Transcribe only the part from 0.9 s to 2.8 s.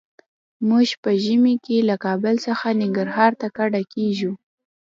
په ژمي کې له کابل څخه